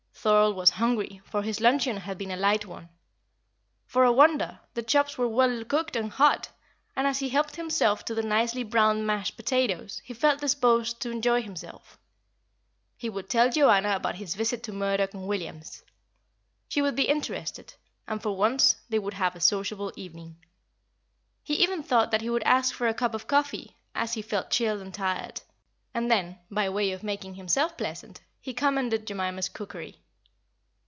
Thorold 0.23 0.55
was 0.55 0.69
hungry, 0.69 1.19
for 1.25 1.41
his 1.41 1.59
luncheon 1.59 1.97
had 1.97 2.19
been 2.19 2.29
a 2.29 2.37
light 2.37 2.63
one. 2.63 2.89
For 3.87 4.03
a 4.03 4.11
wonder, 4.11 4.59
the 4.75 4.83
chops 4.83 5.17
were 5.17 5.27
well 5.27 5.65
cooked 5.65 5.95
and 5.95 6.11
hot; 6.11 6.49
and 6.95 7.07
as 7.07 7.17
he 7.17 7.29
helped 7.29 7.55
himself 7.55 8.05
to 8.05 8.13
the 8.13 8.21
nicely 8.21 8.61
browned 8.61 9.07
mashed 9.07 9.35
potatoes, 9.35 9.99
he 10.05 10.13
felt 10.13 10.39
disposed 10.39 10.99
to 11.01 11.09
enjoy 11.09 11.41
himself. 11.41 11.97
He 12.95 13.09
would 13.09 13.29
tell 13.31 13.49
Joanna 13.49 13.95
about 13.95 14.17
his 14.17 14.35
visit 14.35 14.61
to 14.63 14.71
Murdoch 14.71 15.09
& 15.11 15.13
Williams. 15.15 15.81
She 16.69 16.83
would 16.83 16.95
be 16.95 17.07
interested; 17.07 17.73
and 18.07 18.21
for 18.21 18.37
once 18.37 18.75
they 18.89 18.99
would 18.99 19.15
have 19.15 19.35
a 19.35 19.39
sociable 19.39 19.91
evening. 19.95 20.35
He 21.41 21.55
even 21.55 21.81
thought 21.81 22.11
that 22.11 22.21
he 22.21 22.29
would 22.29 22.43
ask 22.43 22.75
for 22.75 22.87
a 22.87 22.93
cup 22.93 23.15
of 23.15 23.25
coffee, 23.25 23.75
as 23.95 24.13
he 24.13 24.21
felt 24.21 24.51
chilled 24.51 24.81
and 24.81 24.93
tired. 24.93 25.41
And 25.95 26.11
then, 26.11 26.37
by 26.51 26.69
way 26.69 26.91
of 26.91 27.01
making 27.01 27.33
himself 27.35 27.75
pleasant, 27.75 28.21
he 28.39 28.53
commended 28.53 29.07
Jemima's 29.07 29.49
cookery. 29.49 29.97